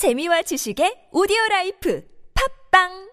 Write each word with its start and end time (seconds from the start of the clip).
재미와 0.00 0.40
지식의 0.40 1.10
오디오 1.12 1.36
라이프 1.50 2.02
팟빵 2.70 3.10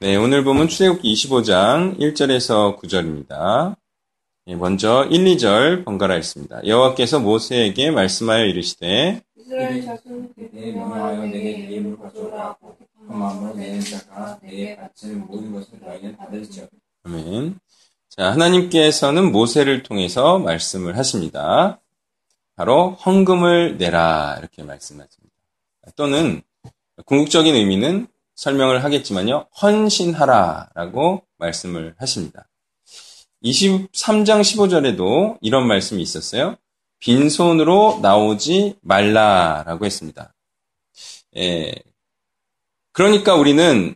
네, 0.00 0.16
오늘 0.16 0.42
본문 0.42 0.66
출애굽기 0.66 1.14
25장 1.14 2.00
1절에서 2.00 2.80
9절입니다. 2.80 3.76
예, 4.48 4.56
먼저 4.56 5.04
1, 5.04 5.24
2절 5.24 5.84
번갈아 5.84 6.16
읽습니다. 6.16 6.66
여호와께서 6.66 7.20
모세에게 7.20 7.92
말씀하여 7.92 8.44
이르시되 8.44 9.22
이스라엘 9.38 9.84
자손에게 9.84 10.72
명하여 10.72 11.26
내게 11.26 11.70
예물을 11.70 11.98
가져오라 11.98 12.40
하고 12.44 12.76
그 12.76 13.12
마음으로 13.12 13.54
내는 13.54 13.80
자가 13.80 14.40
내게 14.42 14.76
바칠 14.76 15.14
모든 15.14 15.52
것을 15.52 15.78
너희는 15.80 16.16
받을지어다. 16.16 16.72
아멘. 17.04 17.60
자, 18.08 18.32
하나님께서는 18.32 19.30
모세를 19.30 19.84
통해서 19.84 20.40
말씀을 20.40 20.98
하십니다. 20.98 21.78
바로 22.56 22.94
헌금을 22.94 23.78
내라 23.78 24.34
이렇게 24.40 24.64
말씀하십니다. 24.64 25.33
또는 25.96 26.42
궁극적인 27.06 27.54
의미는 27.54 28.06
설명을 28.36 28.84
하겠지만요. 28.84 29.48
헌신하라라고 29.60 31.22
말씀을 31.38 31.94
하십니다. 31.98 32.48
23장 33.42 34.40
15절에도 34.40 35.38
이런 35.40 35.66
말씀이 35.66 36.02
있었어요. 36.02 36.56
빈손으로 37.00 38.00
나오지 38.02 38.76
말라라고 38.80 39.84
했습니다. 39.84 40.34
예. 41.36 41.74
그러니까 42.92 43.34
우리는 43.34 43.94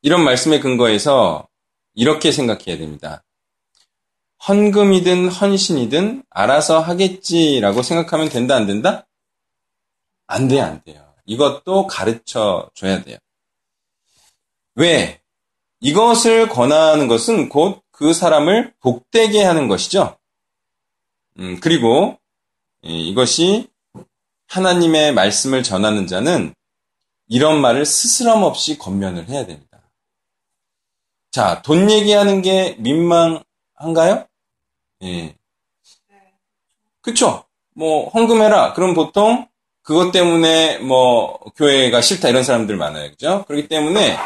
이런 0.00 0.24
말씀에 0.24 0.60
근거해서 0.60 1.48
이렇게 1.94 2.32
생각해야 2.32 2.78
됩니다. 2.78 3.22
헌금이든 4.48 5.28
헌신이든 5.28 6.24
알아서 6.30 6.80
하겠지라고 6.80 7.82
생각하면 7.82 8.28
된다, 8.28 8.56
안 8.56 8.66
된다? 8.66 9.06
안 10.32 10.48
돼요, 10.48 10.64
안 10.64 10.82
돼요. 10.84 11.14
이것도 11.26 11.86
가르쳐 11.86 12.70
줘야 12.74 13.02
돼요. 13.02 13.18
왜? 14.74 15.20
이것을 15.80 16.48
권하는 16.48 17.08
것은 17.08 17.48
곧 17.48 17.82
그 18.02 18.12
사람을 18.12 18.74
복되게 18.80 19.44
하는 19.44 19.68
것이죠. 19.68 20.18
음, 21.38 21.60
그리고 21.60 22.18
이것이 22.82 23.68
하나님의 24.48 25.14
말씀을 25.14 25.62
전하는 25.62 26.08
자는 26.08 26.52
이런 27.28 27.60
말을 27.60 27.86
스스럼 27.86 28.42
없이 28.42 28.76
권면을 28.76 29.28
해야 29.28 29.46
됩니다. 29.46 29.78
자, 31.30 31.62
돈 31.62 31.88
얘기하는 31.92 32.42
게 32.42 32.74
민망한가요? 32.80 34.26
예. 35.04 35.36
그쵸? 37.02 37.44
뭐, 37.74 38.10
헌금해라. 38.10 38.72
그럼 38.72 38.94
보통 38.94 39.46
그것 39.82 40.12
때문에 40.12 40.78
뭐, 40.78 41.38
교회가 41.56 42.00
싫다 42.00 42.28
이런 42.28 42.44
사람들 42.44 42.76
많아요. 42.76 43.10
그죠? 43.10 43.44
그렇기 43.46 43.68
때문에 43.68 44.16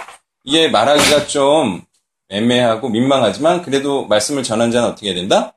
이게 0.44 0.68
말하기가 0.68 1.26
좀 1.26 1.82
애매하고 2.28 2.88
민망하지만 2.88 3.62
그래도 3.62 4.06
말씀을 4.06 4.42
전한 4.42 4.70
자는 4.70 4.90
어떻게 4.90 5.08
해야 5.08 5.14
된다? 5.14 5.54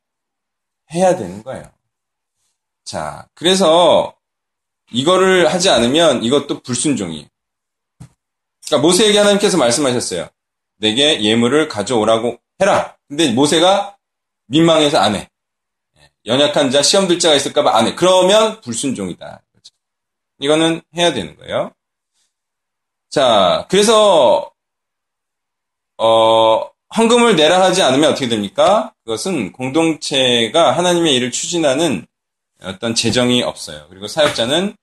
해야 0.93 1.15
되는 1.15 1.43
거예요. 1.43 1.69
자, 2.83 3.27
그래서 3.33 4.15
이거를 4.91 5.53
하지 5.53 5.69
않으면 5.69 6.23
이것도 6.23 6.61
불순종이에요. 6.61 7.27
그러니까 8.65 8.87
모세에게 8.87 9.17
하나님께서 9.17 9.57
말씀하셨어요. 9.57 10.29
내게 10.77 11.21
예물을 11.21 11.67
가져오라고 11.67 12.39
해라. 12.61 12.95
근데 13.07 13.31
모세가 13.31 13.97
민망해서 14.47 14.97
안 14.97 15.15
해. 15.15 15.29
연약한 16.25 16.71
자, 16.71 16.81
시험 16.81 17.07
들 17.07 17.19
자가 17.19 17.35
있을까봐 17.35 17.75
안 17.77 17.87
해. 17.87 17.95
그러면 17.95 18.61
불순종이다. 18.61 19.41
이거는 20.39 20.81
해야 20.95 21.13
되는 21.13 21.35
거예요. 21.37 21.71
자, 23.09 23.67
그래서 23.69 24.51
어, 25.97 26.69
헌금을 26.95 27.35
내라 27.35 27.61
하지 27.61 27.81
않으면 27.81 28.11
어떻게 28.11 28.27
됩니까? 28.27 28.93
그것은 29.03 29.51
공동체가 29.51 30.71
하나님의 30.77 31.15
일을 31.15 31.31
추진하는 31.31 32.07
어떤 32.61 32.95
재정이 32.95 33.43
없어요. 33.43 33.87
그리고 33.89 34.07
사역자는 34.07 34.75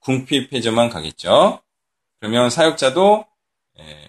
궁핍해져만 0.00 0.90
가겠죠. 0.90 1.60
그러면 2.20 2.50
사역자도 2.50 3.24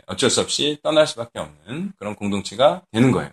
어쩔 0.08 0.29
수 0.29 0.41
없이 0.41 0.79
떠날 0.84 1.08
수밖에 1.08 1.40
없는 1.40 1.94
그런 1.97 2.16
공동체가 2.16 2.84
되는 2.91 3.12
거예요. 3.12 3.31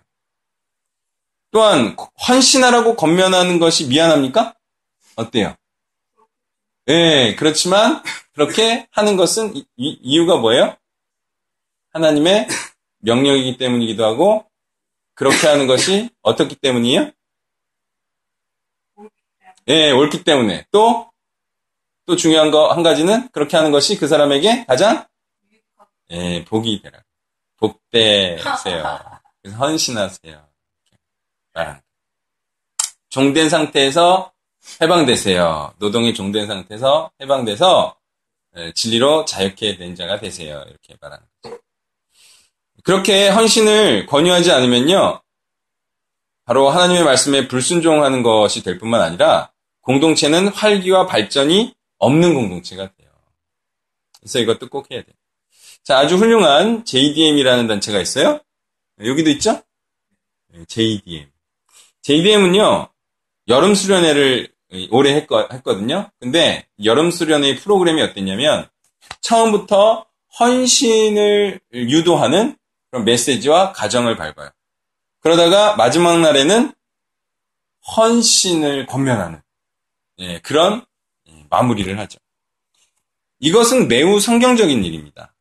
또한 1.51 1.95
헌신하라고 2.27 2.95
건면하는 2.95 3.59
것이 3.59 3.87
미안합니까? 3.87 4.55
어때요? 5.15 5.55
예, 6.89 7.35
그렇지만 7.37 8.03
그렇게 8.33 8.87
하는 8.91 9.15
것은 9.15 9.55
이, 9.55 9.65
이유가 9.77 10.37
뭐예요? 10.37 10.75
하나님의 11.91 12.47
명령이기 12.99 13.57
때문이기도 13.57 14.03
하고 14.03 14.45
그렇게 15.13 15.47
하는 15.47 15.67
것이 15.67 16.09
어떻기 16.21 16.55
때문이에요? 16.55 17.11
예, 19.67 19.91
옳기 19.91 20.23
때문에. 20.23 20.65
또, 20.71 21.11
또 22.05 22.15
중요한 22.17 22.51
거 22.51 22.69
한 22.73 22.83
가지는 22.83 23.29
그렇게 23.29 23.55
하는 23.55 23.71
것이 23.71 23.97
그 23.97 24.07
사람에게 24.07 24.65
가장 24.65 25.07
예, 26.09 26.43
복이 26.43 26.81
되라. 26.81 27.01
복되세요. 27.57 28.99
헌신하세요. 29.57 30.49
종된 33.09 33.47
상태에서 33.49 34.32
해방되세요. 34.81 35.73
노동이 35.77 36.13
종된 36.13 36.47
상태에서 36.47 37.11
해방돼서 37.21 37.97
진리로 38.75 39.25
자유케 39.25 39.77
된 39.77 39.95
자가 39.95 40.19
되세요. 40.19 40.63
이렇게 40.67 40.95
말하는 41.01 41.25
거죠. 41.41 41.59
그렇게 42.83 43.29
헌신을 43.29 44.05
권유하지 44.07 44.51
않으면요. 44.51 45.21
바로 46.45 46.69
하나님의 46.69 47.03
말씀에 47.03 47.47
불순종하는 47.47 48.23
것이 48.23 48.63
될 48.63 48.77
뿐만 48.77 49.01
아니라 49.01 49.51
공동체는 49.81 50.49
활기와 50.49 51.07
발전이 51.07 51.73
없는 51.99 52.33
공동체가 52.33 52.83
돼요. 52.83 53.09
그래서 54.19 54.39
이것도 54.39 54.69
꼭 54.69 54.91
해야 54.91 55.01
돼요. 55.01 55.15
자, 55.83 55.97
아주 55.97 56.15
훌륭한 56.15 56.85
JDM이라는 56.85 57.67
단체가 57.67 57.99
있어요. 57.99 58.39
여기도 59.03 59.29
있죠? 59.31 59.61
JDM. 60.67 61.29
JDM은요, 62.01 62.89
여름 63.47 63.75
수련회를 63.75 64.52
올해 64.89 65.15
했거든요. 65.15 66.09
근데 66.19 66.67
여름 66.83 67.11
수련회 67.11 67.57
프로그램이 67.57 68.01
어땠냐면, 68.01 68.67
처음부터 69.21 70.05
헌신을 70.39 71.59
유도하는 71.73 72.57
그런 72.89 73.05
메시지와 73.05 73.73
가정을 73.73 74.15
밟아요. 74.15 74.49
그러다가 75.19 75.75
마지막 75.75 76.19
날에는 76.19 76.73
헌신을 77.95 78.85
권면하는 78.87 79.41
예, 80.19 80.39
그런 80.39 80.85
마무리를 81.49 81.97
하죠. 81.99 82.19
이것은 83.39 83.87
매우 83.87 84.19
성경적인 84.19 84.83
일입니다. 84.83 85.33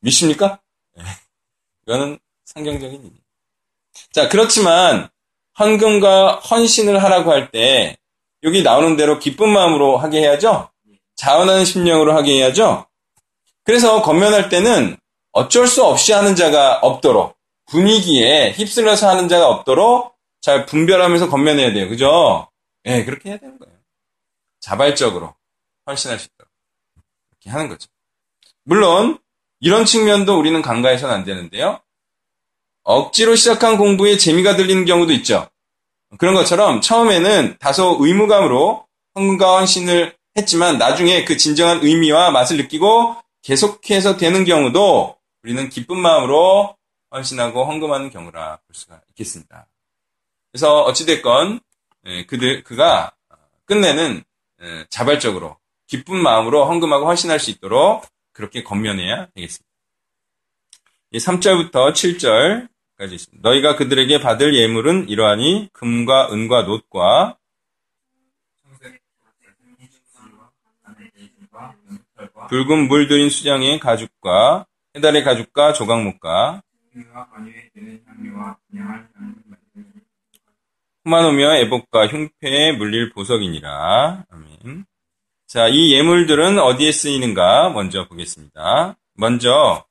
믿습니까? 0.00 0.60
예, 0.98 1.02
이거는 1.82 2.18
성경적인 2.44 3.00
일이에요. 3.00 3.22
자, 4.12 4.28
그렇지만 4.28 5.08
헌금과 5.58 6.36
헌신을 6.36 7.02
하라고 7.02 7.32
할 7.32 7.50
때 7.50 7.96
여기 8.42 8.62
나오는 8.62 8.96
대로 8.96 9.18
기쁜 9.18 9.48
마음으로 9.50 9.96
하게 9.96 10.20
해야죠. 10.20 10.70
자원하는 11.16 11.64
심령으로 11.64 12.14
하게 12.16 12.34
해야죠. 12.34 12.86
그래서 13.64 14.02
건면할 14.02 14.48
때는 14.48 14.96
어쩔 15.32 15.66
수 15.66 15.84
없이 15.84 16.12
하는 16.12 16.36
자가 16.36 16.78
없도록 16.80 17.36
분위기에 17.66 18.52
휩쓸려서 18.52 19.08
하는 19.08 19.28
자가 19.28 19.48
없도록 19.48 20.14
잘 20.42 20.66
분별하면서 20.66 21.30
건면해야 21.30 21.72
돼요. 21.72 21.88
그죠? 21.88 22.48
예, 22.84 22.98
네, 22.98 23.04
그렇게 23.04 23.30
해야 23.30 23.38
되는 23.38 23.58
거예요. 23.58 23.74
자발적으로 24.60 25.34
헌신할 25.86 26.18
수 26.18 26.28
있도록 26.34 26.52
이렇게 27.30 27.50
하는 27.50 27.68
거죠. 27.68 27.88
물론 28.64 29.18
이런 29.60 29.86
측면도 29.86 30.38
우리는 30.38 30.60
간과해서는 30.60 31.14
안 31.14 31.24
되는데요. 31.24 31.80
억지로 32.84 33.34
시작한 33.34 33.76
공부에 33.76 34.16
재미가 34.16 34.56
들리는 34.56 34.84
경우도 34.84 35.12
있죠. 35.14 35.48
그런 36.18 36.34
것처럼 36.34 36.80
처음에는 36.80 37.56
다소 37.58 37.96
의무감으로 37.98 38.86
헌금과 39.16 39.58
헌신을 39.58 40.16
했지만 40.36 40.78
나중에 40.78 41.24
그 41.24 41.36
진정한 41.36 41.80
의미와 41.82 42.30
맛을 42.30 42.56
느끼고 42.58 43.16
계속해서 43.42 44.16
되는 44.16 44.44
경우도 44.44 45.16
우리는 45.42 45.68
기쁜 45.68 45.98
마음으로 45.98 46.76
헌신하고 47.10 47.64
헌금하는 47.64 48.10
경우라 48.10 48.56
볼 48.56 48.74
수가 48.74 49.00
있겠습니다. 49.10 49.66
그래서 50.52 50.82
어찌됐건 50.82 51.60
그들 52.26 52.64
그가 52.64 53.12
끝내는 53.64 54.24
자발적으로 54.88 55.56
기쁜 55.86 56.16
마음으로 56.16 56.66
헌금하고 56.66 57.06
헌신할 57.06 57.40
수 57.40 57.50
있도록 57.50 58.06
그렇게 58.32 58.62
건면해야 58.62 59.28
되겠습니다. 59.34 59.68
3절부터 61.12 61.92
7절 61.92 62.68
까지 62.96 63.16
있습니다. 63.16 63.48
너희가 63.48 63.76
그들에게 63.76 64.20
받을 64.20 64.54
예물은 64.54 65.08
이러하니 65.08 65.70
금과 65.72 66.32
은과 66.32 66.62
놋과 66.62 67.36
붉은 72.48 72.88
물 72.88 73.08
들인 73.08 73.30
수장의 73.30 73.80
가죽과 73.80 74.66
해달의 74.96 75.24
가죽과 75.24 75.72
조각목과 75.72 76.62
후마노며 81.04 81.56
애복과 81.56 82.06
흉패에 82.06 82.72
물릴 82.72 83.10
보석이니라. 83.10 84.24
아멘. 84.30 84.86
자, 85.46 85.68
이 85.68 85.92
예물들은 85.92 86.58
어디에 86.58 86.92
쓰이는가 86.92 87.70
먼저 87.70 88.08
보겠습니다. 88.08 88.96
먼저 89.14 89.84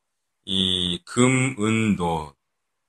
이 0.46 1.00
금, 1.06 1.56
은, 1.60 1.96
도 1.96 2.34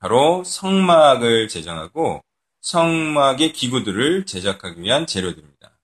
바로 0.04 0.44
성막을 0.44 1.48
제정하고 1.48 2.22
성막의 2.60 3.54
기구들을 3.54 4.26
제작하기 4.26 4.82
위한 4.82 5.06
재료들입니다. 5.06 5.78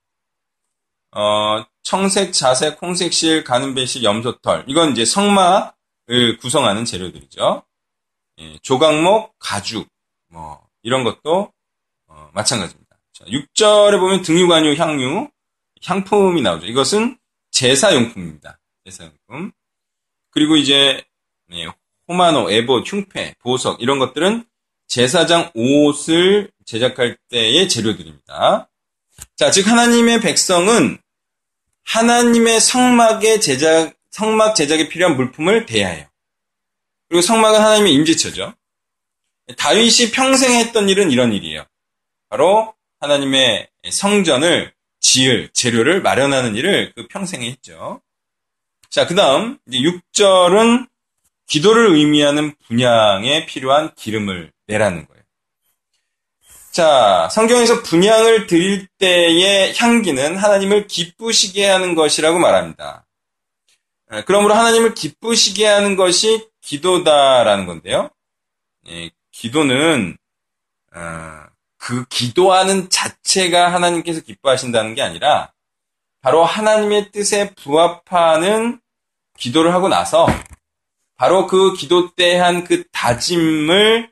어, 1.12 1.64
청색, 1.82 2.34
자색, 2.34 2.82
홍색 2.82 3.14
실, 3.14 3.44
가는배 3.44 3.86
실, 3.86 4.04
염소털 4.04 4.64
이건 4.66 4.92
이제 4.92 5.06
성막을 5.06 6.36
구성하는 6.38 6.84
재료들이죠. 6.84 7.62
예, 8.40 8.58
조각목, 8.58 9.38
가죽 9.38 9.88
뭐 10.28 10.68
이런 10.82 11.02
것도 11.02 11.50
어, 12.08 12.30
마찬가지입니다. 12.34 12.98
자, 13.14 13.24
6절에 13.24 13.98
보면 13.98 14.20
등유관유 14.20 14.74
향유 14.74 15.30
향품이 15.82 16.42
나오죠. 16.42 16.66
이것은 16.66 17.18
제사용품입니다. 17.52 18.60
제사용품. 18.84 19.52
그리고 20.30 20.56
이제 20.56 21.02
네, 21.46 21.64
호마노, 22.10 22.50
에봇, 22.50 22.92
흉패, 22.92 23.36
보석 23.38 23.80
이런 23.80 24.00
것들은 24.00 24.44
제사장 24.88 25.52
옷을 25.54 26.50
제작할 26.66 27.16
때의 27.28 27.68
재료들입니다. 27.68 28.68
자, 29.36 29.50
즉 29.52 29.68
하나님의 29.68 30.20
백성은 30.20 30.98
하나님의 31.84 32.60
성막의 32.60 33.40
제작 33.40 33.94
성막 34.10 34.56
제작에 34.56 34.88
필요한 34.88 35.16
물품을 35.16 35.66
대야해요. 35.66 36.08
그리고 37.08 37.22
성막은 37.22 37.60
하나님의 37.60 37.92
임재처죠. 37.94 38.54
다윗이 39.56 40.10
평생 40.12 40.52
했던 40.54 40.88
일은 40.88 41.12
이런 41.12 41.32
일이에요. 41.32 41.64
바로 42.28 42.74
하나님의 42.98 43.68
성전을 43.88 44.72
지을 44.98 45.50
재료를 45.52 46.02
마련하는 46.02 46.56
일을 46.56 46.92
그 46.96 47.06
평생에 47.06 47.48
했죠. 47.48 48.02
자, 48.88 49.06
그 49.06 49.14
다음, 49.14 49.58
이제 49.68 49.78
6절은 49.78 50.89
기도를 51.50 51.96
의미하는 51.96 52.54
분양에 52.68 53.44
필요한 53.44 53.92
기름을 53.96 54.52
내라는 54.68 55.04
거예요. 55.04 55.22
자, 56.70 57.28
성경에서 57.32 57.82
분양을 57.82 58.46
드릴 58.46 58.86
때의 58.98 59.74
향기는 59.76 60.36
하나님을 60.36 60.86
기쁘시게 60.86 61.68
하는 61.68 61.96
것이라고 61.96 62.38
말합니다. 62.38 63.04
예, 64.12 64.22
그러므로 64.26 64.54
하나님을 64.54 64.94
기쁘시게 64.94 65.66
하는 65.66 65.96
것이 65.96 66.48
기도다라는 66.60 67.66
건데요. 67.66 68.10
예, 68.88 69.10
기도는 69.32 70.16
어, 70.94 71.42
그 71.78 72.04
기도하는 72.04 72.88
자체가 72.90 73.72
하나님께서 73.72 74.20
기뻐하신다는 74.20 74.94
게 74.94 75.02
아니라 75.02 75.52
바로 76.20 76.44
하나님의 76.44 77.10
뜻에 77.10 77.54
부합하는 77.54 78.80
기도를 79.36 79.74
하고 79.74 79.88
나서 79.88 80.28
바로 81.20 81.46
그 81.46 81.74
기도 81.74 82.14
때 82.14 82.38
한 82.40 82.64
그 82.64 82.88
다짐을 82.92 84.10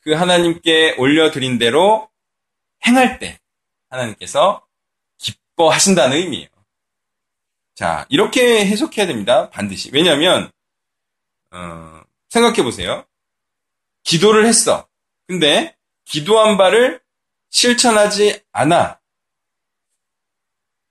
그 0.00 0.12
하나님께 0.12 0.96
올려드린 0.98 1.58
대로 1.58 2.10
행할 2.86 3.18
때 3.18 3.40
하나님께서 3.88 4.66
기뻐하신다는 5.16 6.18
의미예요. 6.18 6.48
자, 7.74 8.04
이렇게 8.10 8.66
해석해야 8.66 9.06
됩니다. 9.06 9.48
반드시. 9.48 9.88
왜냐하면 9.94 10.50
어, 11.50 12.02
생각해 12.28 12.62
보세요. 12.62 13.06
기도를 14.02 14.44
했어. 14.44 14.86
근데 15.26 15.74
기도한 16.04 16.58
바를 16.58 17.00
실천하지 17.48 18.42
않아. 18.52 19.00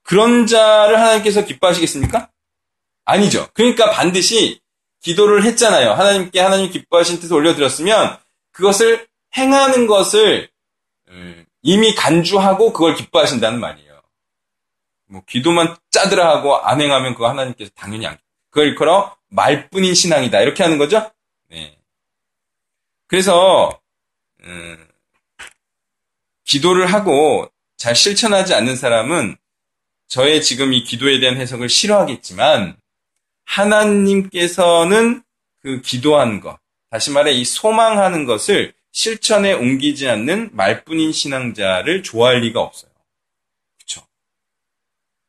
그런 0.02 0.48
자를 0.48 1.00
하나님께서 1.00 1.46
기뻐하시겠습니까? 1.46 2.32
아니죠. 3.06 3.48
그러니까 3.54 3.92
반드시 3.92 4.60
기도를 5.02 5.44
했잖아요. 5.44 5.92
하나님께 5.92 6.40
하나님 6.40 6.70
기뻐하신 6.70 7.20
뜻을 7.20 7.36
올려드렸으면 7.36 8.18
그것을 8.52 9.08
행하는 9.38 9.88
것을 9.88 10.50
음, 11.10 11.46
이미 11.62 11.96
간주하고 11.96 12.74
그걸 12.74 12.96
기뻐하신다는 12.96 13.60
말이에요. 13.60 14.02
뭐 15.08 15.24
기도만 15.26 15.76
짜들어 15.90 16.28
하고 16.28 16.58
안 16.58 16.82
행하면 16.82 17.14
그거 17.14 17.30
하나님께서 17.30 17.72
당연히 17.76 18.06
안 18.06 18.18
그걸 18.50 18.68
일컬어 18.68 19.16
말뿐인 19.30 19.94
신앙이다 19.94 20.42
이렇게 20.42 20.64
하는 20.64 20.78
거죠. 20.78 21.12
네. 21.50 21.78
그래서 23.08 23.80
음, 24.44 24.88
기도를 26.46 26.88
하고 26.88 27.50
잘 27.78 27.96
실천하지 27.96 28.54
않는 28.54 28.76
사람은 28.76 29.38
저의 30.08 30.42
지금 30.42 30.74
이 30.74 30.84
기도에 30.84 31.20
대한 31.20 31.38
해석을 31.38 31.70
싫어하겠지만 31.70 32.78
하나님께서는 33.50 35.24
그 35.62 35.82
기도한 35.82 36.40
것, 36.40 36.58
다시 36.90 37.12
말해 37.12 37.32
이 37.32 37.44
소망하는 37.44 38.26
것을 38.26 38.74
실천에 38.92 39.54
옮기지 39.54 40.08
않는 40.08 40.52
말뿐인 40.54 41.12
신앙자를 41.12 42.04
좋아할 42.04 42.40
리가 42.42 42.62
없어요. 42.62 42.92
그렇죠? 43.78 44.08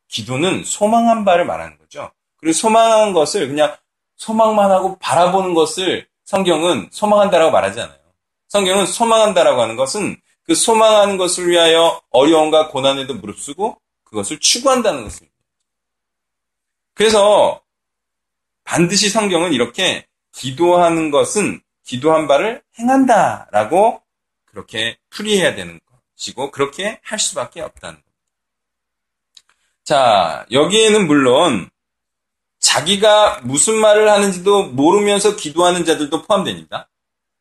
기도는 0.09 0.65
소망한 0.65 1.25
바를 1.25 1.45
말하는 1.45 1.79
거죠. 1.79 2.13
그리고 2.37 2.53
소망한 2.53 3.13
것을 3.13 3.49
그냥 3.49 3.77
소망만 4.17 4.71
하고 4.71 4.99
바라보는 4.99 5.55
것을 5.55 6.07
성경은 6.25 6.91
소망한다라고 6.93 7.51
말하지 7.51 7.81
않아요. 7.81 7.99
성경은 8.49 8.87
소망한다라고 8.87 9.63
하는 9.63 9.77
것은 9.77 10.17
그 10.43 10.55
소망하는 10.55 11.17
것을 11.17 11.49
위하여 11.49 12.01
어려움과 12.11 12.69
고난에도 12.69 13.15
무릅쓰고 13.15 13.81
그것을 14.05 14.39
추구한다는 14.41 15.05
것입니다. 15.05 15.35
그래서 16.95 17.63
반드시 18.71 19.11
성경은 19.11 19.53
이렇게 19.53 20.07
기도하는 20.31 21.11
것은 21.11 21.61
기도한 21.85 22.29
바를 22.29 22.63
행한다라고 22.79 24.01
그렇게 24.45 24.97
풀이해야 25.11 25.57
되는 25.57 25.81
것이고 26.17 26.53
그렇게 26.53 27.01
할 27.03 27.19
수밖에 27.19 27.63
없다는 27.63 27.97
겁니다. 27.97 28.11
자, 29.83 30.47
여기에는 30.53 31.09
물론 31.09 31.69
자기가 32.61 33.41
무슨 33.43 33.75
말을 33.75 34.09
하는지도 34.09 34.69
모르면서 34.69 35.35
기도하는 35.35 35.85
자들도 35.85 36.23
포함됩니다. 36.23 36.89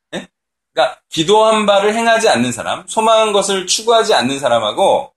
네? 0.10 0.28
그러니까 0.74 1.00
기도한 1.10 1.68
바를 1.68 1.94
행하지 1.94 2.28
않는 2.28 2.52
사람, 2.52 2.88
소망한 2.88 3.34
것을 3.34 3.68
추구하지 3.68 4.16
않는 4.16 4.40
사람하고 4.40 5.14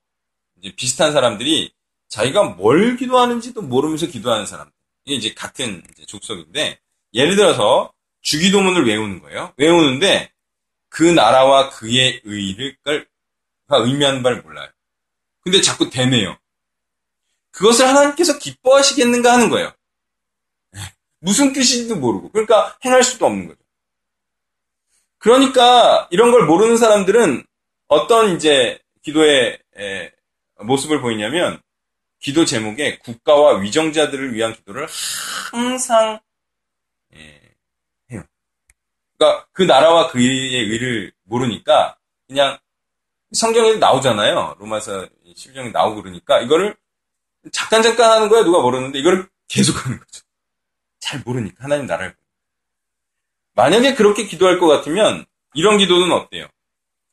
비슷한 0.77 1.13
사람들이 1.13 1.73
자기가 2.09 2.43
뭘 2.43 2.99
기도하는지도 2.99 3.63
모르면서 3.63 4.09
기도하는 4.09 4.45
사람. 4.45 4.71
이제 5.05 5.35
같은 5.35 5.83
이제 5.91 6.05
족속인데 6.05 6.79
예를 7.15 7.37
들어서 7.37 7.93
주기도문을 8.23 8.87
외우는 8.87 9.21
거예요. 9.21 9.53
외우는데 9.57 10.33
그 10.89 11.03
나라와 11.03 11.71
그의 11.71 12.21
의를 12.25 12.77
가 13.69 13.77
의미하는 13.79 14.23
바를 14.23 14.43
몰라요. 14.43 14.69
근데 15.41 15.61
자꾸 15.61 15.91
대매요. 15.91 16.37
그것을 17.51 17.87
하나님께서 17.87 18.39
기뻐하시겠는가 18.39 19.33
하는 19.33 19.51
거예요. 19.51 19.73
무슨 21.21 21.53
뜻인지도 21.53 21.97
모르고. 21.97 22.31
그러니까 22.31 22.77
행할 22.85 23.03
수도 23.03 23.27
없는 23.27 23.49
거죠. 23.49 23.61
그러니까 25.19 26.09
이런 26.11 26.33
걸 26.33 26.47
모르는 26.47 26.77
사람들은 26.77 27.45
어떤 27.89 28.37
이제 28.37 28.81
기도의 29.03 29.59
모습을 30.61 31.01
보이냐면 31.01 31.61
기도 32.23 32.45
제목에 32.45 32.99
국가와 32.99 33.59
위정자들을 33.59 34.33
위한 34.33 34.55
기도를 34.55 34.87
항상 35.51 36.21
예, 37.15 37.41
해요. 38.13 38.23
그러니까 39.19 39.47
그 39.53 39.63
나라와 39.63 40.09
그의 40.09 40.55
의를 40.55 41.13
모르니까 41.25 41.97
그냥 42.29 42.59
성경에도 43.33 43.79
나오잖아요. 43.79 44.57
로마서 44.61 45.09
12장에 45.35 45.73
나오고 45.73 46.03
그러니까 46.03 46.41
이거를 46.41 46.77
잠깐 47.51 47.83
잠깐 47.83 48.13
하는 48.13 48.29
거야 48.29 48.45
누가 48.45 48.61
모르는데 48.61 49.01
이거를 49.01 49.29
계속 49.49 49.85
하는 49.85 49.99
거죠. 49.99 50.23
잘 51.01 51.21
모르니까 51.25 51.65
하나님 51.65 51.87
나라를 51.87 52.15
만약에 53.55 53.95
그렇게 53.95 54.27
기도할 54.27 54.61
것 54.61 54.69
같으면 54.69 55.27
이런 55.55 55.77
기도는 55.77 56.13
어때요? 56.13 56.47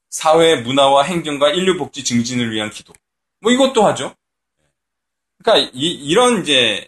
사회 0.09 0.55
문화와 0.61 1.03
행정과 1.03 1.49
인류 1.49 1.77
복지 1.77 2.03
증진을 2.03 2.51
위한 2.51 2.69
기도. 2.69 2.93
뭐 3.39 3.51
이것도 3.51 3.85
하죠. 3.87 4.15
그러니까 5.43 5.71
이, 5.73 6.13
런 6.13 6.41
이제 6.41 6.87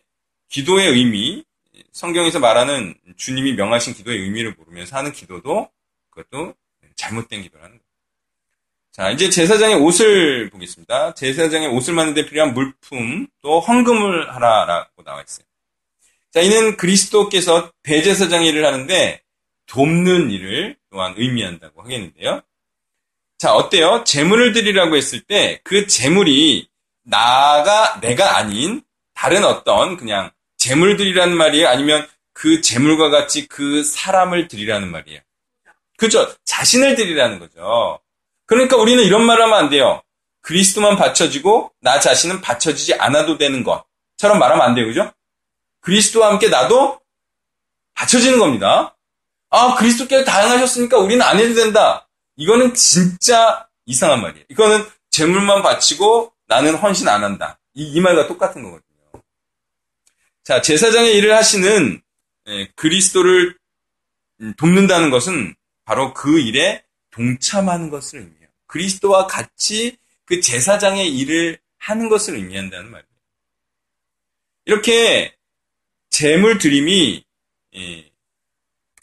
기도의 0.50 0.90
의미, 0.90 1.44
성경에서 1.92 2.40
말하는 2.40 2.96
주님이 3.18 3.54
명하신 3.54 3.94
기도의 3.94 4.20
의미를 4.20 4.54
모르면서 4.54 4.98
하는 4.98 5.12
기도도 5.12 5.70
그것도 6.10 6.54
잘못된 6.96 7.42
기도라는 7.42 7.72
거예요. 7.72 7.82
자, 8.92 9.10
이제 9.10 9.30
제사장의 9.30 9.78
옷을 9.78 10.50
보겠습니다. 10.50 11.14
제사장의 11.14 11.70
옷을 11.70 11.94
만드는 11.94 12.14
데 12.14 12.30
필요한 12.30 12.54
물품, 12.54 13.28
또 13.42 13.60
헌금을 13.62 14.34
하라라고 14.36 15.04
나와 15.04 15.22
있어요. 15.22 15.46
자, 16.32 16.42
이는 16.42 16.76
그리스도께서 16.78 17.72
대제사장 17.84 18.44
일을 18.46 18.66
하는데 18.66 19.22
돕는 19.68 20.32
일을 20.32 20.78
또한 20.90 21.14
의미한다고 21.18 21.82
하겠는데요. 21.84 22.42
자, 23.38 23.54
어때요? 23.54 24.04
재물을 24.06 24.52
드리라고 24.52 24.96
했을 24.96 25.22
때 25.22 25.62
그 25.64 25.88
재물이 25.88 26.68
나가, 27.04 28.00
내가 28.02 28.38
아닌 28.38 28.84
다른 29.14 29.44
어떤 29.44 29.98
그냥 29.98 30.32
재물 30.58 30.98
드리라는 30.98 31.36
말이에요? 31.36 31.68
아니면 31.68 32.08
그 32.34 32.62
재물과 32.62 33.10
같이 33.10 33.48
그 33.48 33.84
사람을 33.84 34.48
드리라는 34.48 34.90
말이에요? 34.90 35.20
그죠? 35.98 36.34
자신을 36.46 36.96
드리라는 36.96 37.40
거죠. 37.40 38.00
그러니까 38.46 38.78
우리는 38.78 39.04
이런 39.04 39.24
말을 39.24 39.44
하면 39.44 39.58
안 39.58 39.70
돼요. 39.70 40.02
그리스도만 40.42 40.98
받쳐지고 40.98 41.72
나 41.82 42.00
자신은 42.00 42.42
받쳐지지 42.42 42.96
않아도 42.96 43.38
되는 43.38 43.64
것처럼 43.64 44.40
말하면 44.40 44.66
안 44.66 44.76
돼요. 44.76 44.88
그죠? 44.88 45.12
그리스도와 45.82 46.30
함께 46.30 46.50
나도 46.50 47.00
받쳐지는 47.94 48.40
겁니다. 48.40 48.98
아, 49.50 49.76
그리스도께서 49.76 50.24
다양하셨으니까 50.24 50.98
우리는 50.98 51.22
안 51.22 51.38
해도 51.38 51.54
된다. 51.54 52.08
이거는 52.38 52.74
진짜 52.74 53.68
이상한 53.86 54.22
말이에요. 54.22 54.46
이거는 54.50 54.86
재물만 55.12 55.62
바치고 55.62 56.34
나는 56.52 56.76
헌신 56.76 57.08
안 57.08 57.24
한다. 57.24 57.58
이, 57.74 57.94
이 57.94 58.02
말과 58.02 58.28
똑같은 58.28 58.62
거거든요. 58.62 59.24
자, 60.44 60.62
제사장의 60.62 61.16
일을 61.16 61.34
하시는 61.34 62.02
예, 62.50 62.68
그리스도를 62.76 63.56
음, 64.42 64.54
돕는다는 64.58 65.12
것은 65.12 65.56
바로 65.86 66.14
그 66.14 66.42
일에 66.42 66.84
동참하는 67.12 67.90
것을 67.90 68.20
의미해요. 68.20 68.50
그리스도와 68.68 69.28
같이 69.28 69.96
그 70.26 70.42
제사장의 70.42 71.16
일을 71.20 71.58
하는 71.78 72.10
것을 72.10 72.36
의미한다는 72.36 72.92
말이에요. 72.92 73.08
이렇게 74.66 75.34
재물 76.10 76.58
드림이 76.58 77.24
예, 77.78 78.12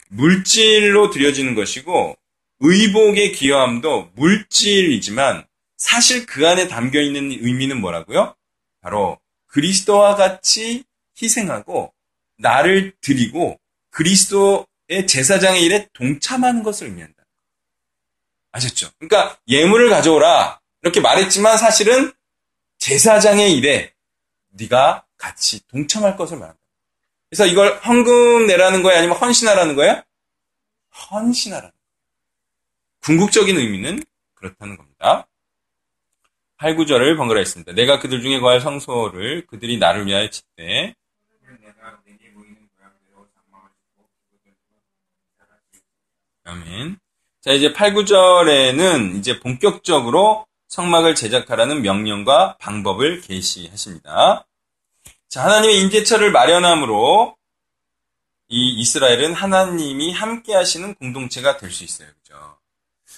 물질로 0.09 1.09
드려지는 1.09 1.55
것이고 1.55 2.15
의복의 2.59 3.31
기여함도 3.31 4.11
물질이지만 4.13 5.48
사실 5.79 6.25
그 6.25 6.47
안에 6.47 6.67
담겨 6.67 7.01
있는 7.01 7.31
의미는 7.31 7.79
뭐라고요? 7.79 8.35
바로 8.81 9.17
그리스도와 9.47 10.15
같이 10.15 10.83
희생하고 11.19 11.93
나를 12.37 12.93
드리고 13.01 13.59
그리스도의 13.89 15.07
제사장의 15.07 15.63
일에 15.63 15.87
동참하는 15.93 16.63
것을 16.63 16.87
의미한다. 16.87 17.23
아셨죠? 18.51 18.89
그러니까 18.99 19.39
예물을 19.47 19.89
가져오라 19.89 20.59
이렇게 20.83 20.99
말했지만 20.99 21.57
사실은 21.57 22.11
제사장의 22.77 23.55
일에 23.55 23.93
네가 24.49 25.05
같이 25.17 25.65
동참할 25.67 26.17
것을 26.17 26.37
말한다. 26.37 26.59
그래서 27.29 27.45
이걸 27.45 27.77
헌금 27.79 28.47
내라는 28.47 28.83
거예요? 28.83 28.99
아니면 28.99 29.17
헌신하라는 29.17 29.75
거예요? 29.75 30.01
헌신하라는 31.09 31.71
거예요. 31.71 31.79
궁극적인 33.01 33.57
의미는 33.57 34.03
그렇다는 34.33 34.75
겁니다. 34.75 35.28
8, 36.59 36.75
9절을 36.75 37.15
번갈아 37.17 37.39
했습니다. 37.39 37.71
내가 37.71 37.99
그들 37.99 38.21
중에 38.21 38.39
거할 38.39 38.59
성소를 38.59 39.47
그들이 39.47 39.77
나를 39.77 40.05
위하여 40.05 40.29
짓되 40.29 40.93
아멘. 46.43 46.99
자, 47.41 47.51
이제 47.53 47.71
8, 47.71 47.93
9절에는 47.93 49.17
이제 49.17 49.39
본격적으로 49.39 50.45
성막을 50.67 51.15
제작하라는 51.15 51.81
명령과 51.81 52.57
방법을 52.59 53.21
계시하십니다. 53.21 54.45
자, 55.29 55.43
하나님의 55.45 55.79
임재처를 55.81 56.31
마련함으로 56.31 57.37
이 58.49 58.79
이스라엘은 58.79 59.33
하나님이 59.33 60.11
함께 60.11 60.55
하시는 60.55 60.93
공동체가 60.95 61.57
될 61.57 61.71
수 61.71 61.83
있어요. 61.83 62.09
그죠? 62.21 62.57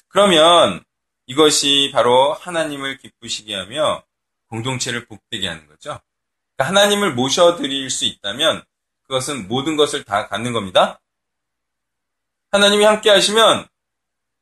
그러면 0.10 0.84
이것이 1.32 1.92
바로 1.94 2.34
하나님을 2.34 2.98
기쁘시게 2.98 3.56
하며 3.56 4.04
공동체를 4.50 5.06
복되게 5.06 5.48
하는 5.48 5.66
거죠. 5.66 5.98
그러니까 6.58 6.68
하나님을 6.68 7.14
모셔드릴 7.14 7.90
수 7.90 8.04
있다면 8.04 8.66
그것은 9.04 9.48
모든 9.48 9.78
것을 9.78 10.04
다 10.04 10.28
갖는 10.28 10.52
겁니다. 10.52 11.00
하나님이 12.52 12.84
함께 12.84 13.10
하시면 13.10 13.66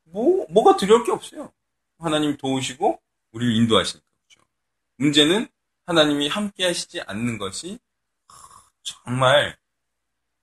뭐 0.06 0.48
뭐가 0.50 0.78
두려울 0.78 1.04
게 1.06 1.12
없어요. 1.12 1.54
하나님 2.00 2.38
도우시고 2.38 3.00
우리를 3.34 3.56
인도하시니까. 3.56 4.08
문제는 4.96 5.48
하나님이 5.86 6.28
함께 6.28 6.66
하시지 6.66 7.02
않는 7.02 7.38
것이 7.38 7.78
정말 8.82 9.56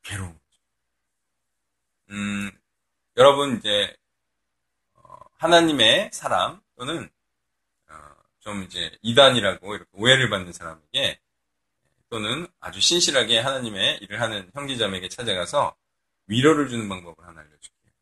괴로운 0.04 0.32
거죠. 0.32 0.60
음, 2.10 2.52
여러분 3.16 3.56
이제 3.58 3.96
어, 3.96 4.05
하나님의 5.46 6.10
사람 6.12 6.60
또는 6.76 7.08
어, 7.88 7.94
좀 8.40 8.64
이제 8.64 8.96
이단이라고 9.02 9.76
이렇게 9.76 9.88
오해를 9.92 10.28
받는 10.28 10.52
사람에게 10.52 11.20
또는 12.08 12.48
아주 12.58 12.80
신실하게 12.80 13.38
하나님의 13.38 13.98
일을 13.98 14.20
하는 14.20 14.50
형제자매에게 14.54 15.08
찾아가서 15.08 15.76
위로를 16.26 16.68
주는 16.68 16.88
방법을 16.88 17.24
하나 17.24 17.40
알려줄게요. 17.42 17.92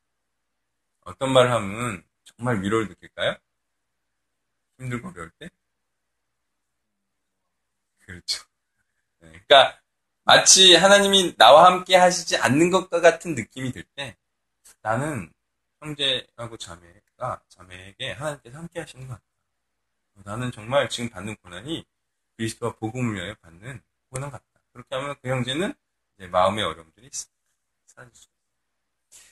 어떤 1.03 1.33
말을 1.33 1.53
하면 1.53 2.03
정말 2.25 2.63
위로를 2.63 2.89
느낄까요? 2.89 3.37
힘들고 4.79 5.09
어려울 5.09 5.31
때? 5.39 5.51
그렇죠. 8.07 8.45
네, 9.21 9.29
그러니까 9.47 9.79
마치 10.25 10.75
하나님이 10.75 11.37
나와 11.37 11.67
함께 11.67 11.97
하시지 11.97 12.39
않는 12.39 12.71
것과 12.71 13.01
같은 13.03 13.35
느낌이 13.35 13.73
들 13.73 13.85
때 13.95 14.17
나는 14.81 15.31
형제하고 15.85 16.57
자매가 16.57 17.43
자매에게 17.49 18.13
하나님께서 18.13 18.59
함께 18.59 18.81
하시는 18.81 19.07
것 19.07 19.15
같다. 19.15 19.25
나는 20.25 20.51
정말 20.51 20.89
지금 20.89 21.11
받는 21.11 21.37
고난이 21.37 21.85
그리스도와 22.37 22.75
복음을 22.77 23.15
위하여 23.15 23.35
받는 23.43 23.83
고난 24.11 24.31
같다. 24.31 24.45
그렇게 24.73 24.95
하면 24.95 25.15
그 25.21 25.29
형제는 25.29 25.75
이제 26.17 26.27
마음의 26.29 26.65
어려움들이 26.65 27.11
사라질 27.87 28.15
수 28.15 28.23
있어요. 28.23 28.35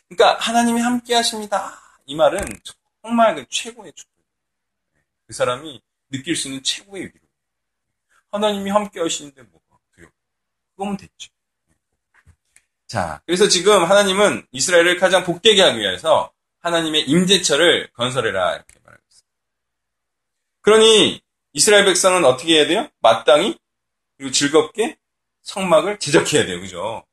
그러니까 0.08 0.38
하나님이 0.40 0.80
함께 0.80 1.14
하십니다. 1.14 1.80
이 2.06 2.14
말은 2.14 2.44
정말 3.02 3.34
그 3.34 3.46
최고의 3.48 3.92
축복. 3.94 4.24
그 5.26 5.32
사람이 5.32 5.80
느낄 6.10 6.36
수 6.36 6.48
있는 6.48 6.62
최고의 6.62 7.04
위로. 7.04 7.26
하나님이 8.30 8.70
함께 8.70 9.00
하시는데 9.00 9.42
뭐가 9.42 9.78
두려워. 9.94 10.12
그거면 10.74 10.96
됐죠. 10.96 11.30
자, 12.86 13.22
그래서 13.24 13.48
지금 13.48 13.84
하나님은 13.84 14.46
이스라엘을 14.50 14.98
가장 14.98 15.24
복되게 15.24 15.62
하기 15.62 15.78
위해서 15.78 16.32
하나님의 16.62 17.02
임재처를 17.08 17.90
건설해라 17.92 18.54
이렇게 18.54 18.78
말하고 18.84 19.02
있어요. 19.10 19.26
그러니 20.62 21.20
이스라엘 21.52 21.84
백성은 21.84 22.24
어떻게 22.24 22.56
해야 22.56 22.66
돼요? 22.66 22.88
마땅히 23.00 23.58
그리고 24.16 24.32
즐겁게 24.32 24.96
성막을 25.42 25.98
제작해야 25.98 26.46
돼요. 26.46 26.60
그죠? 26.60 27.04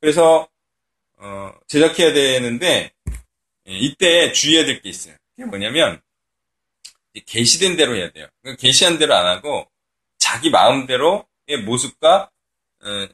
그래서 0.00 0.48
어, 1.16 1.52
제작해야 1.66 2.12
되는데 2.12 2.92
예, 3.68 3.72
이때 3.72 4.32
주의해야 4.32 4.64
될 4.64 4.80
게 4.82 4.88
있어요. 4.88 5.16
그게 5.34 5.44
뭐냐면 5.46 6.00
계시된 7.26 7.76
대로 7.76 7.94
해야 7.96 8.10
돼요. 8.10 8.28
계시한 8.58 8.98
대로 8.98 9.14
안 9.14 9.26
하고 9.26 9.66
자기 10.18 10.50
마음대로의 10.50 11.62
모습과 11.64 12.30
어, 12.84 13.08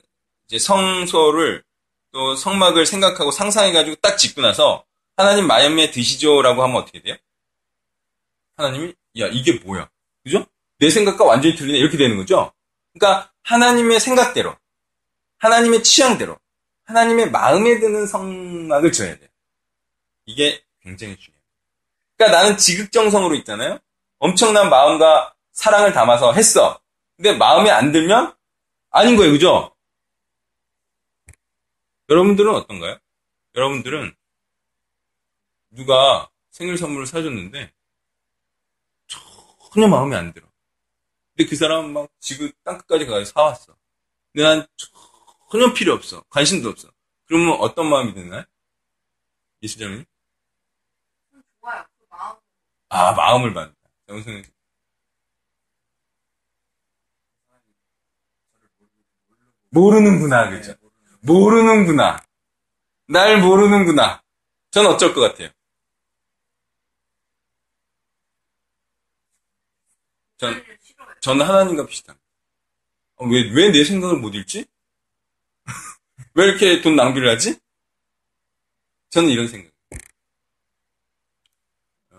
이제 0.47 0.59
성소를 0.59 1.63
또 2.13 2.35
성막을 2.35 2.87
생각하고 2.87 3.31
상상해가지고 3.31 3.97
딱 3.97 4.17
짓고 4.17 4.41
나서 4.43 4.85
하나님 5.21 5.47
마음에 5.47 5.91
드시죠라고 5.91 6.63
하면 6.63 6.77
어떻게 6.77 7.03
돼요? 7.03 7.17
하나님이 8.57 8.95
야 9.19 9.27
이게 9.27 9.59
뭐야, 9.59 9.91
그죠? 10.25 10.47
내 10.79 10.89
생각과 10.89 11.25
완전히 11.25 11.57
틀리네 11.57 11.79
이렇게 11.79 11.99
되는 11.99 12.17
거죠. 12.17 12.53
그러니까 12.93 13.31
하나님의 13.43 14.01
생각대로, 14.01 14.57
하나님의 15.39 15.83
취향대로, 15.83 16.39
하나님의 16.85 17.31
마음에 17.31 17.79
드는 17.81 18.07
성막을 18.07 18.93
지어야 18.93 19.19
돼요. 19.19 19.29
이게 20.25 20.63
굉장히 20.81 21.17
중요해요. 21.19 21.43
그러니까 22.17 22.41
나는 22.41 22.57
지극정성으로 22.57 23.35
있잖아요. 23.37 23.79
엄청난 24.19 24.71
마음과 24.71 25.35
사랑을 25.53 25.93
담아서 25.93 26.33
했어. 26.33 26.81
근데 27.17 27.37
마음에 27.37 27.71
안 27.71 27.93
들면 27.93 28.35
아닌 28.91 29.17
거예요, 29.17 29.33
그죠? 29.33 29.75
여러분들은 32.09 32.55
어떤가요? 32.55 32.99
여러분들은 33.55 34.15
누가 35.71 36.29
생일 36.51 36.77
선물을 36.77 37.07
사줬는데 37.07 37.73
전혀 39.07 39.89
마음에 39.89 40.17
안 40.17 40.33
들어. 40.33 40.49
근데 41.37 41.49
그 41.49 41.57
사람은 41.57 41.93
막 41.93 42.11
지구 42.19 42.51
땅끝까지 42.65 43.07
가서 43.07 43.25
사왔어. 43.25 43.77
근데 44.33 44.45
난 44.45 44.67
전혀 45.51 45.73
필요 45.73 45.95
없어. 45.95 46.23
관심도 46.29 46.69
없어. 46.69 46.91
그러면 47.27 47.57
어떤 47.61 47.89
마음이 47.89 48.15
드나요? 48.15 48.45
이수정님? 49.61 50.05
좋아요. 51.61 51.85
그 51.97 52.05
마음. 52.11 52.37
아, 52.89 53.13
마음을 53.13 53.55
받는다. 53.55 53.79
무슨 54.09 54.43
모르는구나, 59.71 60.51
그죠? 60.51 60.75
모르는구나. 61.21 62.21
날 63.07 63.41
모르는구나. 63.41 64.23
전 64.71 64.87
어쩔 64.87 65.15
것 65.15 65.21
같아요. 65.21 65.51
전, 70.41 70.65
저는 71.21 71.45
하나님과 71.45 71.85
비슷합니다. 71.85 72.27
어, 73.17 73.27
왜, 73.27 73.51
왜 73.53 73.71
내 73.71 73.85
생각을 73.85 74.17
못 74.17 74.35
읽지? 74.35 74.65
왜 76.35 76.45
이렇게 76.47 76.81
돈 76.81 76.97
낭비를 76.97 77.29
하지? 77.29 77.59
저는 79.11 79.29
이런 79.29 79.47
생각. 79.49 79.71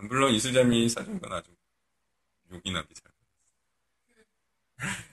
물론 0.03 0.31
이슬잠이 0.33 0.87
사준 0.87 1.19
건 1.19 1.33
아주 1.33 1.49
요긴하게 2.51 2.87
잘. 2.93 3.11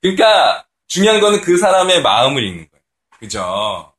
그러니까 0.00 0.66
중요한 0.86 1.20
거는 1.20 1.42
그 1.42 1.58
사람의 1.58 2.00
마음을 2.00 2.42
읽는 2.42 2.70
거예요. 2.70 2.82
그죠? 3.18 3.92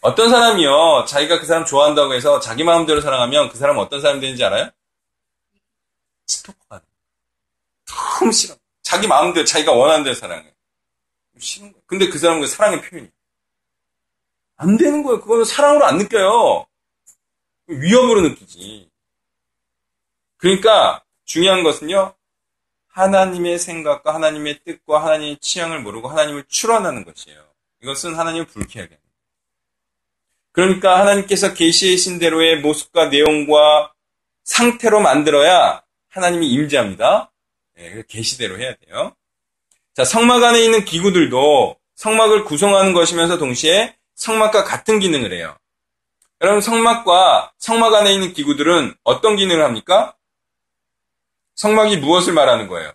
어떤 0.00 0.30
사람이요, 0.30 1.04
자기가 1.06 1.40
그 1.40 1.46
사람 1.46 1.66
좋아한다고 1.66 2.14
해서 2.14 2.40
자기 2.40 2.64
마음대로 2.64 3.00
사랑하면 3.02 3.50
그 3.50 3.58
사람은 3.58 3.82
어떤 3.82 4.00
사람이 4.00 4.20
되는지 4.22 4.42
알아요? 4.44 4.70
스토커가 6.26 6.65
돼. 6.65 6.65
너무 8.18 8.32
싫어. 8.32 8.54
자기 8.82 9.06
마음대로, 9.06 9.44
자기가 9.44 9.72
원하는 9.72 10.04
대로 10.04 10.14
사랑해. 10.14 10.52
싫은 11.38 11.72
거야. 11.72 11.82
근데 11.86 12.08
그 12.08 12.18
사람은 12.18 12.42
그 12.42 12.46
사랑의 12.46 12.82
표현이야. 12.82 13.10
안 14.56 14.76
되는 14.76 15.02
거예요. 15.02 15.20
그거는 15.20 15.44
사랑으로 15.44 15.84
안 15.84 15.98
느껴요. 15.98 16.66
위협으로 17.66 18.22
느끼지. 18.22 18.88
그러니까 20.36 21.04
중요한 21.24 21.62
것은요. 21.62 22.14
하나님의 22.88 23.58
생각과 23.58 24.14
하나님의 24.14 24.60
뜻과 24.64 25.04
하나님의 25.04 25.38
취향을 25.38 25.80
모르고 25.80 26.08
하나님을 26.08 26.44
추론하는 26.48 27.04
것이에요. 27.04 27.44
이것은 27.82 28.14
하나님을 28.14 28.46
불쾌하게 28.46 28.94
합니다. 28.94 29.06
그러니까 30.52 30.98
하나님께서 31.00 31.52
계시하신 31.52 32.18
대로의 32.18 32.60
모습과 32.60 33.08
내용과 33.10 33.92
상태로 34.44 35.00
만들어야 35.00 35.82
하나님이 36.08 36.48
임재합니다. 36.48 37.30
네, 37.76 38.02
계시대로 38.08 38.58
해야 38.58 38.74
돼요. 38.74 39.14
자, 39.94 40.04
성막 40.04 40.42
안에 40.42 40.62
있는 40.64 40.84
기구들도 40.84 41.76
성막을 41.94 42.44
구성하는 42.44 42.92
것이면서 42.92 43.38
동시에 43.38 43.96
성막과 44.14 44.64
같은 44.64 44.98
기능을 44.98 45.32
해요. 45.32 45.56
여러분, 46.40 46.60
성막과 46.60 47.52
성막 47.58 47.94
안에 47.94 48.12
있는 48.12 48.32
기구들은 48.32 48.94
어떤 49.04 49.36
기능을 49.36 49.64
합니까? 49.64 50.16
성막이 51.54 51.98
무엇을 51.98 52.32
말하는 52.32 52.66
거예요? 52.68 52.92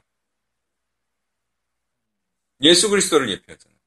예수 2.62 2.90
그리스도를 2.90 3.30
예표하잖아요. 3.30 3.78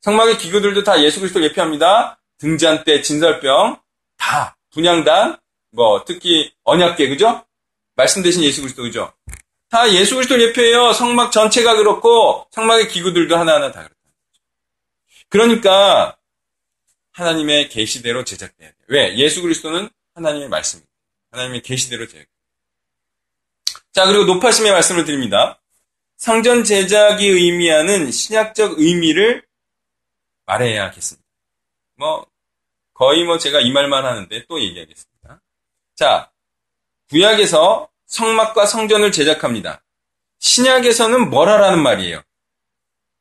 성막의 0.00 0.38
기구들도 0.38 0.82
다 0.82 1.02
예수 1.02 1.20
그리스도를 1.20 1.48
예표합니다. 1.50 2.20
등잔대, 2.38 3.02
진설병, 3.02 3.80
다 4.16 4.56
분양단, 4.70 5.38
뭐 5.70 6.04
특히 6.04 6.52
언약계 6.64 7.08
그죠? 7.08 7.44
말씀 7.94 8.22
대신 8.22 8.42
예수 8.42 8.60
그리스도 8.62 8.82
그죠? 8.82 9.12
다 9.70 9.92
예수 9.92 10.16
그리스도를 10.16 10.48
예표해요. 10.48 10.92
성막 10.92 11.30
전체가 11.30 11.76
그렇고 11.76 12.46
성막의 12.50 12.88
기구들도 12.88 13.36
하나하나 13.36 13.70
다 13.70 13.82
그렇다. 13.84 13.96
그러니까 15.28 16.16
하나님의 17.12 17.68
계시대로 17.68 18.24
제작돼야 18.24 18.68
돼요. 18.68 18.84
왜? 18.88 19.16
예수 19.16 19.40
그리스도는 19.42 19.88
하나님의 20.14 20.48
말씀입니다. 20.48 20.90
하나님의 21.30 21.62
계시대로 21.62 22.08
제작. 22.08 22.26
자, 23.92 24.06
그리고 24.06 24.24
높아심의 24.24 24.72
말씀을 24.72 25.04
드립니다. 25.04 25.60
성전 26.16 26.64
제작이 26.64 27.26
의미하는 27.26 28.10
신약적 28.10 28.78
의미를 28.78 29.46
말해야겠습니다. 30.46 31.26
뭐 31.94 32.26
거의 32.92 33.24
뭐 33.24 33.38
제가 33.38 33.60
이 33.60 33.70
말만 33.70 34.04
하는데 34.04 34.44
또 34.48 34.60
얘기하겠습니다. 34.60 35.40
자, 35.94 36.30
구약에서 37.08 37.89
성막과 38.10 38.66
성전을 38.66 39.12
제작합니다. 39.12 39.82
신약에서는 40.40 41.30
뭘 41.30 41.48
하라는 41.48 41.80
말이에요. 41.80 42.22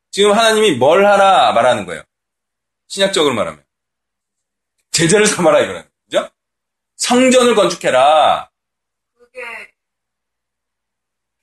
지금 0.09 0.31
하나님이 0.31 0.77
뭘 0.77 1.05
하라 1.05 1.53
말하는 1.53 1.85
거예요. 1.85 2.01
신약적으로 2.87 3.35
말하면. 3.35 3.63
제자를 4.89 5.27
삼아라 5.27 5.61
이거는. 5.61 5.87
그죠? 6.05 6.27
성전을 6.95 7.53
건축해라. 7.53 8.49
그게 9.13 9.41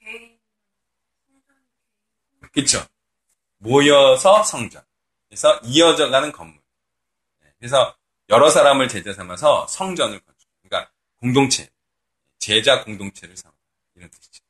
개인 0.01 0.39
그쵸? 2.53 2.85
모여서 3.59 4.43
성전. 4.43 4.83
그래서 5.29 5.61
이어져 5.63 6.11
가는 6.11 6.33
건물. 6.33 6.61
네, 7.43 7.53
그래서 7.59 7.97
여러 8.29 8.51
사람을 8.51 8.89
제자 8.89 9.13
삼아서 9.13 9.69
성전을 9.69 10.19
건축. 10.19 10.49
그러니까 10.63 10.91
공동체. 11.21 11.71
제자 12.47 12.85
공동체를 12.85 13.37
삼아. 13.37 13.53
이런 13.97 14.09
뜻이죠. 14.09 14.45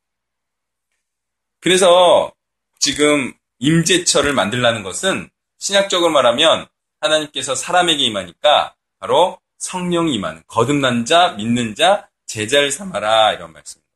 그래서 1.59 2.31
지금 2.77 3.33
임재처를 3.57 4.33
만들라는 4.33 4.83
것은 4.83 5.31
신약적으로 5.57 6.11
말하면 6.11 6.67
하나님께서 7.01 7.55
사람에게 7.55 8.03
임하니까 8.03 8.75
바로 8.99 9.39
성령이 9.57 10.13
임하는 10.13 10.43
거듭난 10.45 11.05
자, 11.05 11.29
믿는 11.29 11.73
자, 11.73 12.07
제자를 12.27 12.69
삼아라 12.71 13.33
이런 13.33 13.51
말씀입니다. 13.51 13.91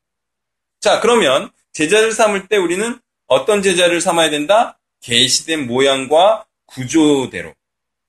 자, 0.80 0.98
그러면 0.98 1.52
제자를 1.70 2.10
삼을 2.10 2.48
때 2.48 2.56
우리는 2.56 2.98
어떤 3.28 3.62
제자를 3.62 4.00
삼아야 4.00 4.30
된다? 4.30 4.80
계시된 5.00 5.68
모양과 5.68 6.44
구조대로 6.66 7.54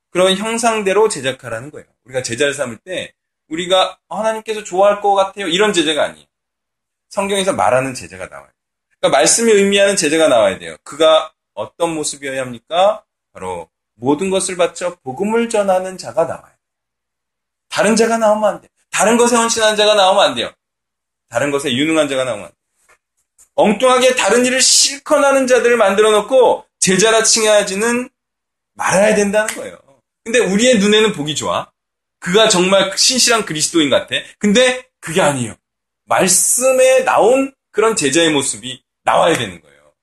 그런 0.10 0.38
형상대로 0.38 1.08
제작하라는 1.08 1.70
거예요. 1.70 1.86
우리가 2.06 2.24
제자를 2.24 2.56
삼을 2.56 2.78
때 2.78 3.14
우리가 3.50 3.98
하나님께서 4.10 4.64
좋아할 4.64 5.02
것 5.02 5.14
같아요. 5.16 5.48
이런 5.48 5.74
제자가 5.74 6.04
아니에요. 6.06 6.26
성경에서 7.10 7.54
말하는 7.54 7.94
제자가 7.94 8.28
나와요. 8.28 8.50
그러니까 9.00 9.18
말씀이 9.18 9.52
의미하는 9.52 9.96
제자가 9.96 10.28
나와야 10.28 10.58
돼요. 10.58 10.78
그가 10.84 11.34
어떤 11.54 11.94
모습이어야 11.94 12.42
합니까? 12.42 13.04
바로 13.32 13.70
모든 13.96 14.30
것을 14.30 14.58
바쳐 14.58 14.96
복음을 15.04 15.50
전하는 15.50 15.98
자가 15.98 16.26
나와요. 16.26 16.54
다른 17.70 17.96
자가 17.96 18.18
나오면 18.18 18.50
안 18.50 18.62
돼요. 18.62 18.70
다른 18.90 19.18
것에 19.18 19.36
헌신하는 19.36 19.76
자가 19.76 19.96
나오면 19.96 20.24
안 20.24 20.36
돼요. 20.36 20.52
다른 21.30 21.52
것에 21.52 21.74
유능한 21.74 22.08
자가 22.08 22.24
나오면 22.24 22.46
안 22.46 22.52
돼요. 22.52 22.58
엉뚱하게 23.56 24.16
다른 24.16 24.46
일을 24.46 24.62
실컷 24.62 25.24
하는 25.24 25.48
자들을 25.48 25.78
만들어 25.78 26.12
놓고 26.12 26.66
제자라 26.80 27.24
칭해야지는 27.24 28.10
말아야 28.74 29.16
된다는 29.16 29.54
거예요. 29.56 29.78
근데 30.24 30.40
우리의 30.40 30.80
눈에는 30.80 31.14
보기 31.14 31.36
좋아. 31.36 31.72
그가 32.24 32.48
정말 32.48 32.98
신실한 32.98 33.44
그리스도인 33.44 33.90
같아. 33.90 34.16
근데 34.40 34.88
그게 35.02 35.20
아니에요. 35.20 35.58
말씀에 36.06 37.04
나온 37.04 37.54
그런 37.70 37.98
제자의 37.98 38.32
모습이 38.32 38.82
나와야 39.04 39.38
되는 39.38 39.60
거예요. 39.62 39.94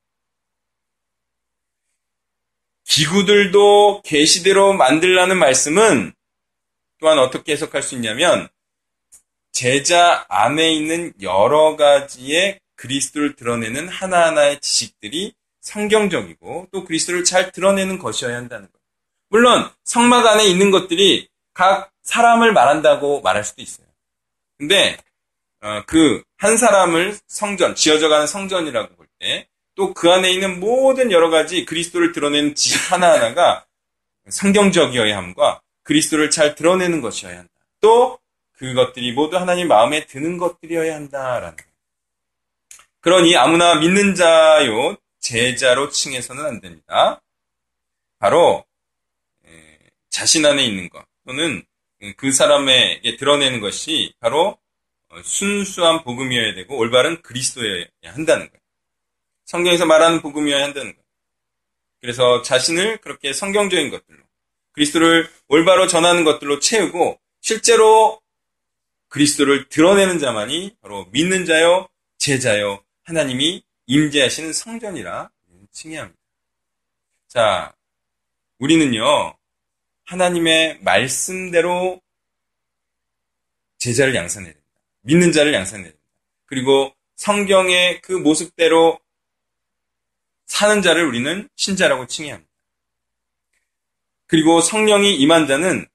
기구들도 2.84 4.02
계시대로 4.02 4.74
만들라는 4.74 5.38
말씀은 5.38 6.12
또한 6.98 7.18
어떻게 7.18 7.52
해석할 7.52 7.82
수 7.82 7.94
있냐면 7.94 8.48
제자 9.52 10.26
안에 10.28 10.74
있는 10.74 11.14
여러 11.22 11.76
가지의 11.76 12.60
그리스도를 12.76 13.34
드러내는 13.34 13.88
하나하나의 13.88 14.60
지식들이 14.60 15.32
성경적이고 15.62 16.68
또 16.70 16.84
그리스도를 16.84 17.24
잘 17.24 17.50
드러내는 17.50 17.98
것이어야 17.98 18.36
한다는 18.36 18.68
거예요. 18.70 18.80
물론 19.30 19.70
성막 19.84 20.26
안에 20.26 20.44
있는 20.44 20.70
것들이 20.70 21.29
각 21.60 21.90
사람을 22.02 22.54
말한다고 22.54 23.20
말할 23.20 23.44
수도 23.44 23.60
있어요. 23.60 23.86
근데 24.56 24.96
어, 25.60 25.82
그 25.86 26.22
한 26.38 26.56
사람을 26.56 27.18
성전, 27.28 27.74
지어져가는 27.74 28.26
성전이라고 28.26 28.96
볼 28.96 29.06
때 29.20 29.46
또 29.74 29.92
그 29.92 30.10
안에 30.10 30.30
있는 30.32 30.58
모든 30.58 31.12
여러 31.12 31.28
가지 31.28 31.66
그리스도를 31.66 32.12
드러내는 32.12 32.54
지식 32.54 32.90
하나하나가 32.90 33.66
성경적이어야 34.28 35.14
함과 35.16 35.60
그리스도를 35.82 36.30
잘 36.30 36.54
드러내는 36.54 37.02
것이어야 37.02 37.38
한다. 37.40 37.52
또 37.80 38.18
그것들이 38.52 39.12
모두 39.12 39.36
하나님 39.36 39.68
마음에 39.68 40.06
드는 40.06 40.38
것들이어야 40.38 40.94
한다라는 40.94 41.56
거예요. 41.56 41.70
그러니 43.00 43.36
아무나 43.36 43.74
믿는 43.74 44.14
자요 44.14 44.96
제자로 45.18 45.90
칭해서는 45.90 46.44
안 46.44 46.60
됩니다. 46.62 47.20
바로 48.18 48.64
자신 50.08 50.44
안에 50.46 50.64
있는 50.64 50.88
것 50.88 51.04
또는 51.26 51.64
그 52.16 52.32
사람에게 52.32 53.16
드러내는 53.16 53.60
것이 53.60 54.14
바로 54.20 54.58
순수한 55.22 56.02
복음이어야 56.02 56.54
되고 56.54 56.76
올바른 56.78 57.20
그리스도여야 57.22 57.86
한다는 58.04 58.48
거예요. 58.48 58.60
성경에서 59.44 59.86
말하는 59.86 60.22
복음이어야 60.22 60.62
한다는 60.62 60.92
거예요. 60.92 61.04
그래서 62.00 62.42
자신을 62.42 62.98
그렇게 62.98 63.32
성경적인 63.32 63.90
것들로 63.90 64.18
그리스도를 64.72 65.28
올바로 65.48 65.86
전하는 65.86 66.24
것들로 66.24 66.60
채우고 66.60 67.18
실제로 67.40 68.20
그리스도를 69.08 69.68
드러내는 69.68 70.18
자만이 70.18 70.76
바로 70.80 71.06
믿는 71.10 71.44
자요, 71.44 71.88
제자요, 72.18 72.82
하나님이 73.02 73.62
임재하시는 73.86 74.52
성전이라 74.52 75.30
칭의합니다. 75.72 76.18
자, 77.26 77.74
우리는요, 78.58 79.34
하나님의 80.10 80.80
말씀대로 80.82 82.00
제자를 83.78 84.14
양산해야 84.14 84.52
됩니다. 84.52 84.70
믿는 85.02 85.30
자를 85.30 85.54
양산해야 85.54 85.84
됩니다. 85.84 86.04
그리고 86.46 86.92
성경의 87.14 88.02
그 88.02 88.12
모습대로 88.12 88.98
사는 90.46 90.82
자를 90.82 91.06
우리는 91.06 91.48
신자라고 91.54 92.08
칭의합니다. 92.08 92.50
그리고 94.26 94.60
성령이 94.60 95.14
임한 95.16 95.46
자는 95.46 95.86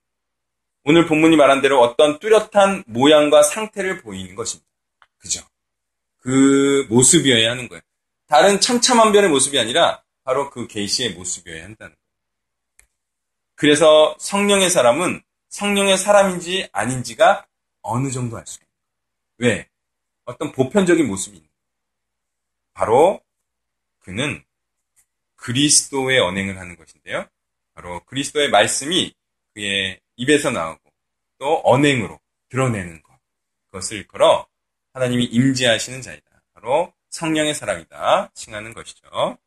오늘 0.86 1.06
본문이 1.08 1.36
말한 1.36 1.62
대로 1.62 1.82
어떤 1.82 2.19
뚜렷한 2.19 2.86
모양과 2.88 3.43
상태를 3.43 4.01
보이는 4.01 4.34
것입니다. 4.36 4.69
그죠? 5.17 5.41
그 6.19 6.86
모습이어야 6.89 7.51
하는 7.51 7.67
거예요. 7.67 7.82
다른 8.28 8.62
천차만별의 8.62 9.30
모습이 9.30 9.60
아니라 9.60 10.04
바로 10.23 10.49
그 10.49 10.67
계시의 10.67 11.12
모습이어야 11.12 11.65
한다는 11.65 11.95
거예요. 11.95 12.04
그래서 13.55 14.15
성령의 14.19 14.69
사람은 14.69 15.21
성령의 15.49 15.97
사람인지 15.97 16.69
아닌지가 16.71 17.45
어느 17.81 18.11
정도 18.11 18.37
알 18.37 18.45
수가 18.45 18.65
있는. 19.37 19.53
왜? 19.53 19.69
어떤 20.25 20.51
보편적인 20.51 21.07
모습이 21.07 21.37
있는. 21.37 21.49
바로 22.73 23.21
그는 23.99 24.43
그리스도의 25.37 26.19
언행을 26.19 26.59
하는 26.59 26.75
것인데요. 26.75 27.25
바로 27.73 28.03
그리스도의 28.05 28.49
말씀이 28.49 29.13
그의 29.53 29.99
입에서 30.17 30.51
나오고 30.51 30.81
또 31.37 31.61
언행으로 31.63 32.19
드러내는 32.49 33.01
것. 33.01 33.13
그것을 33.65 34.07
걸어 34.07 34.47
하나님이 34.93 35.25
임재하시는 35.25 36.01
자이다. 36.01 36.25
바로 36.53 36.93
성령의 37.09 37.53
사람이다. 37.53 38.31
칭하는 38.33 38.73
것이죠. 38.73 39.37